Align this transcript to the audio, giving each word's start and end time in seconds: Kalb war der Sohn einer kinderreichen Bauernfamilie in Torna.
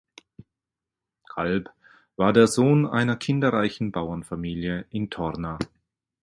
Kalb 1.29 1.69
war 2.15 2.33
der 2.33 2.47
Sohn 2.47 2.87
einer 2.87 3.17
kinderreichen 3.17 3.91
Bauernfamilie 3.91 4.87
in 4.89 5.11
Torna. 5.11 5.59